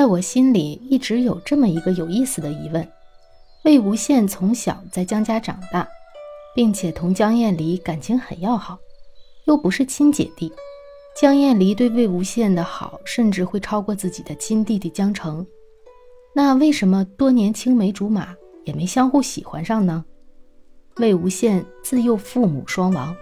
[0.00, 2.88] 在我心里一直有这么一个有意思的疑问：
[3.64, 5.86] 魏无羡从小在江家长大，
[6.54, 8.78] 并且同江厌离感情很要好，
[9.44, 10.50] 又不是亲姐弟。
[11.14, 15.46] 江厌离对魏无羡的好，甚至会超过自己的亲弟弟江澄。
[16.34, 20.02] 那为什么多年青梅竹马也没相互喜欢上呢？
[20.96, 23.14] 魏无羡自幼父母双亡，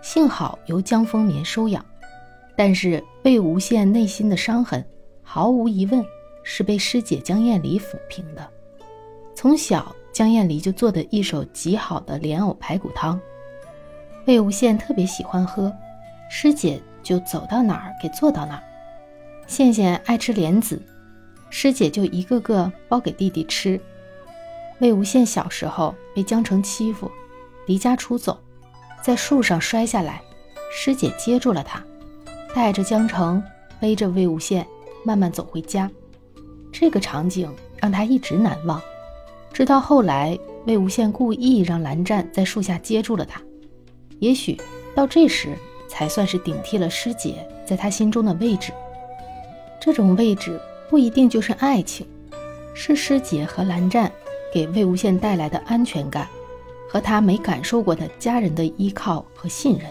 [0.00, 1.84] 幸好由江丰眠收养，
[2.56, 4.86] 但是魏无羡内心的伤痕。
[5.22, 6.04] 毫无疑问，
[6.42, 8.48] 是被师姐江厌离抚平的。
[9.34, 13.18] 从小，江厌离就做的一手极好的莲藕排骨汤，
[14.26, 15.72] 魏无羡特别喜欢喝，
[16.28, 18.62] 师姐就走到哪儿给做到哪儿。
[19.48, 20.80] 羡羡爱吃莲子，
[21.50, 23.80] 师姐就一个个包给弟弟吃。
[24.80, 27.10] 魏无羡小时候被江澄欺负，
[27.66, 28.38] 离家出走，
[29.02, 30.20] 在树上摔下来，
[30.72, 31.82] 师姐接住了他，
[32.54, 33.42] 带着江澄，
[33.80, 34.64] 背着魏无羡。
[35.04, 35.90] 慢慢走回家，
[36.70, 38.80] 这个场景让他一直难忘。
[39.52, 43.40] 直到后来，魏无羡故意让蓝湛在树下接住了他，
[44.18, 44.58] 也许
[44.94, 45.56] 到这时
[45.88, 48.72] 才算是顶替了师姐在他心中的位置。
[49.80, 52.06] 这种位置不一定就是爱情，
[52.72, 54.10] 是师姐和蓝湛
[54.54, 56.26] 给魏无羡带来的安全感，
[56.88, 59.86] 和他没感受过的家人的依靠和信任。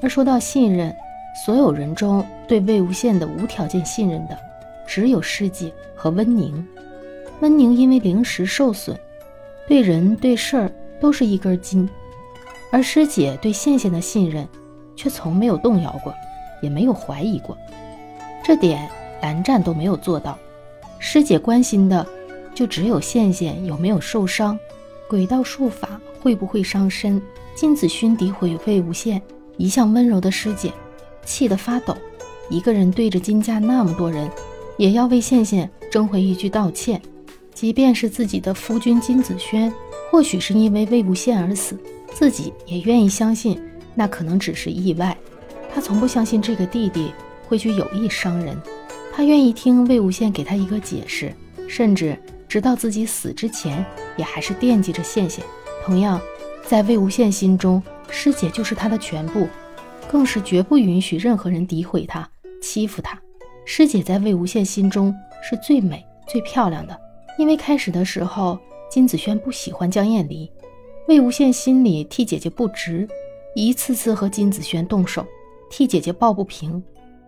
[0.00, 0.94] 而说到信任，
[1.44, 4.36] 所有人中对魏无羡的无条件信任的，
[4.86, 6.66] 只有师姐和温宁。
[7.40, 8.98] 温宁因为灵石受损，
[9.68, 11.88] 对人对事儿都是一根筋，
[12.72, 14.46] 而师姐对羡羡的信任，
[14.96, 16.12] 却从没有动摇过，
[16.60, 17.56] 也没有怀疑过。
[18.42, 18.90] 这点
[19.22, 20.36] 蓝湛都没有做到。
[20.98, 22.04] 师姐关心的，
[22.52, 24.58] 就只有羡羡有没有受伤，
[25.08, 27.22] 鬼道术法会不会伤身。
[27.54, 29.20] 金子勋诋毁魏无羡，
[29.56, 30.72] 一向温柔的师姐。
[31.28, 31.94] 气得发抖，
[32.48, 34.28] 一个人对着金家那么多人，
[34.78, 37.00] 也要为羡羡争回一句道歉。
[37.52, 39.70] 即便是自己的夫君金子轩，
[40.10, 41.76] 或许是因为魏无羡而死，
[42.14, 43.60] 自己也愿意相信
[43.94, 45.14] 那可能只是意外。
[45.74, 47.12] 他从不相信这个弟弟
[47.46, 48.56] 会去有意伤人，
[49.12, 51.34] 他愿意听魏无羡给他一个解释，
[51.68, 53.84] 甚至直到自己死之前，
[54.16, 55.40] 也还是惦记着羡羡。
[55.84, 56.18] 同样，
[56.66, 59.46] 在魏无羡心中，师姐就是他的全部。
[60.08, 62.28] 更是绝不允许任何人诋毁她、
[62.62, 63.20] 欺负她。
[63.64, 66.98] 师姐在魏无羡心中是最美、最漂亮的。
[67.38, 68.58] 因为开始的时候，
[68.90, 70.50] 金子轩不喜欢江厌离，
[71.06, 73.06] 魏无羡心里替姐姐不值，
[73.54, 75.24] 一次次和金子轩动手，
[75.70, 76.82] 替姐姐抱不平。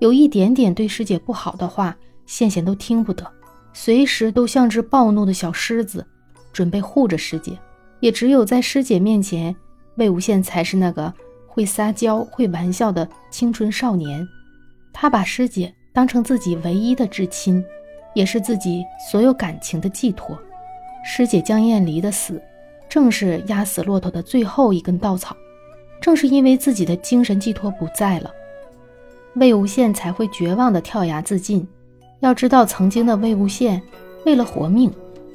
[0.00, 1.96] 有一点点对师姐不好的话，
[2.26, 3.24] 羡羡都听不得，
[3.72, 6.04] 随时都像只暴怒的小狮子，
[6.52, 7.56] 准备护着师姐。
[8.00, 9.54] 也只有在师姐面前，
[9.96, 11.14] 魏无羡才是那个。
[11.54, 14.26] 会撒娇、会玩笑的青春少年，
[14.90, 17.62] 他把师姐当成自己唯一的至亲，
[18.14, 20.38] 也是自己所有感情的寄托。
[21.04, 22.40] 师姐江厌离的死，
[22.88, 25.36] 正是压死骆驼的最后一根稻草。
[26.00, 28.30] 正是因为自己的精神寄托不在了，
[29.34, 31.68] 魏无羡才会绝望地跳崖自尽。
[32.20, 33.78] 要知道，曾经的魏无羡
[34.24, 34.90] 为了活命，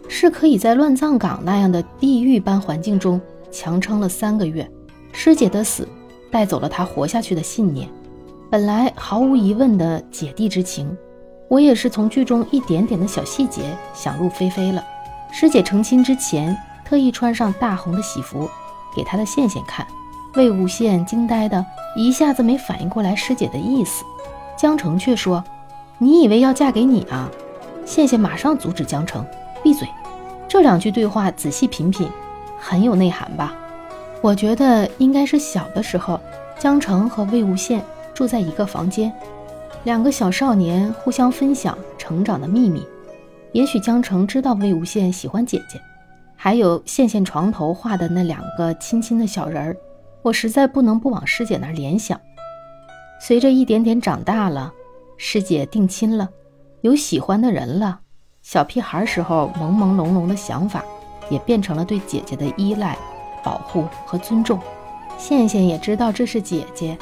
[0.09, 4.67] 是可以在乱葬岗那样的地狱般环境中强撑了三个月。
[5.11, 5.87] 师姐的死。
[6.31, 7.89] 带走了他活下去的信念。
[8.49, 10.95] 本来毫无疑问的姐弟之情，
[11.49, 14.83] 我也是从剧中一点点的小细节想入非非了。
[15.31, 18.49] 师姐成亲之前，特意穿上大红的喜服
[18.95, 19.85] 给她的羡羡看。
[20.35, 24.05] 魏无羡惊呆的一下子没反应过来师姐的意思。
[24.55, 25.43] 江澄却说
[25.97, 27.29] ：“你以为要嫁给你啊？”
[27.85, 29.25] 羡羡马上阻止江澄
[29.63, 29.87] ：“闭嘴！”
[30.47, 32.09] 这两句对话仔细品品，
[32.59, 33.53] 很有内涵吧？
[34.27, 36.19] 我觉得应该是小的时候，
[36.59, 37.79] 江澄和魏无羡
[38.13, 39.09] 住在一个房间，
[39.85, 42.85] 两个小少年互相分享成长的秘密。
[43.53, 45.79] 也许江澄知道魏无羡喜欢姐姐，
[46.35, 49.77] 还有羡羡床头画的那两个亲亲的小人儿，
[50.21, 52.19] 我实在不能不往师姐那儿联想。
[53.21, 54.73] 随着一点点长大了，
[55.15, 56.27] 师姐定亲了，
[56.81, 58.01] 有喜欢的人了，
[58.41, 60.83] 小屁孩时候朦朦胧胧的想法，
[61.29, 62.97] 也变成了对姐姐的依赖。
[63.47, 64.59] 保护和尊重，
[65.17, 66.97] 羡羡也知道这是姐姐，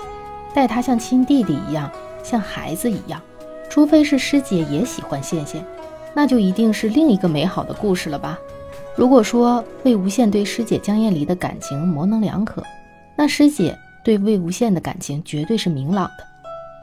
[0.54, 1.90] 待她像亲弟弟一样，
[2.24, 3.20] 像孩子一样。
[3.68, 5.58] 除非是师姐也喜欢羡羡，
[6.14, 8.38] 那就一定是另一个美好的故事了吧。
[8.96, 12.62] 如果说魏无羡对师姐江厌离的感情模棱两可，
[13.18, 16.24] 那师姐对魏无羡的感情绝对是明朗的，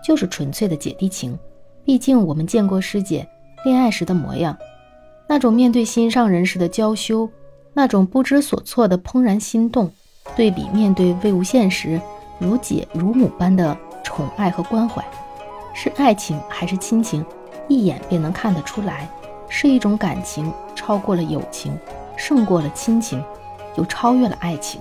[0.04, 1.38] 就是纯粹的姐弟情。
[1.84, 3.24] 毕竟我们见过师姐
[3.64, 4.58] 恋爱时的模样，
[5.28, 7.30] 那种面对心上人时的娇羞。
[7.74, 9.90] 那种不知所措的怦然心动，
[10.36, 12.00] 对比面对魏无羡时
[12.38, 15.02] 如姐如母般的宠爱和关怀，
[15.72, 17.24] 是爱情还是亲情，
[17.68, 19.08] 一眼便能看得出来，
[19.48, 21.72] 是一种感情超过了友情，
[22.16, 23.24] 胜过了亲情，
[23.76, 24.80] 又超越了爱情。